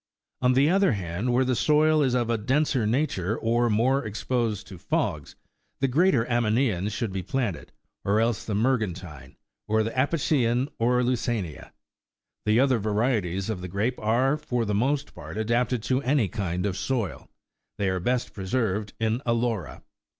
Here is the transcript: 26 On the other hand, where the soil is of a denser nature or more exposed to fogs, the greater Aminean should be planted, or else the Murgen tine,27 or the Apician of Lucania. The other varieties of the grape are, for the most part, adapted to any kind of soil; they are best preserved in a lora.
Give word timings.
26 0.39 0.45
On 0.49 0.53
the 0.55 0.69
other 0.75 0.91
hand, 0.93 1.31
where 1.31 1.45
the 1.45 1.55
soil 1.55 2.01
is 2.01 2.15
of 2.15 2.31
a 2.31 2.35
denser 2.39 2.87
nature 2.87 3.37
or 3.37 3.69
more 3.69 4.03
exposed 4.03 4.65
to 4.65 4.79
fogs, 4.79 5.35
the 5.79 5.87
greater 5.87 6.25
Aminean 6.25 6.89
should 6.89 7.13
be 7.13 7.21
planted, 7.21 7.71
or 8.03 8.19
else 8.19 8.43
the 8.43 8.55
Murgen 8.55 8.95
tine,27 8.95 9.35
or 9.67 9.83
the 9.83 9.91
Apician 9.91 10.69
of 10.79 11.05
Lucania. 11.05 11.71
The 12.47 12.59
other 12.59 12.79
varieties 12.79 13.47
of 13.47 13.61
the 13.61 13.67
grape 13.67 13.99
are, 13.99 14.37
for 14.37 14.65
the 14.65 14.73
most 14.73 15.13
part, 15.13 15.37
adapted 15.37 15.83
to 15.83 16.01
any 16.01 16.27
kind 16.27 16.65
of 16.65 16.75
soil; 16.75 17.29
they 17.77 17.87
are 17.87 17.99
best 17.99 18.33
preserved 18.33 18.93
in 18.99 19.21
a 19.27 19.33
lora. 19.33 19.83